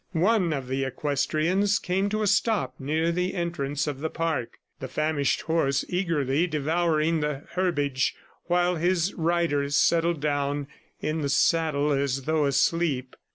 One 0.13 0.51
of 0.51 0.67
the 0.67 0.83
equestrians 0.83 1.77
came 1.77 2.09
to 2.09 2.23
a 2.23 2.25
stop 2.25 2.73
near 2.79 3.11
the 3.11 3.35
entrance 3.35 3.85
of 3.85 3.99
the 3.99 4.09
park, 4.09 4.57
the 4.79 4.87
famished 4.87 5.41
horse 5.41 5.85
eagerly 5.89 6.47
devouring 6.47 7.19
the 7.19 7.43
herbage 7.51 8.15
while 8.45 8.77
his 8.77 9.13
rider 9.13 9.69
settled 9.69 10.19
down 10.19 10.65
in 11.01 11.21
the 11.21 11.29
saddle 11.29 11.91
as 11.91 12.23
though 12.23 12.45
asleep. 12.47 13.15